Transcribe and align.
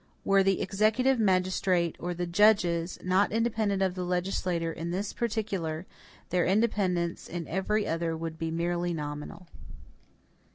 Were 0.25 0.41
the 0.41 0.61
executive 0.63 1.19
magistrate, 1.19 1.95
or 1.99 2.15
the 2.15 2.25
judges, 2.25 2.97
not 3.03 3.31
independent 3.31 3.83
of 3.83 3.93
the 3.93 4.03
legislature 4.03 4.73
in 4.73 4.89
this 4.89 5.13
particular, 5.13 5.85
their 6.31 6.43
independence 6.43 7.27
in 7.27 7.47
every 7.47 7.85
other 7.85 8.17
would 8.17 8.39
be 8.39 8.49
merely 8.49 8.95
nominal. 8.95 9.45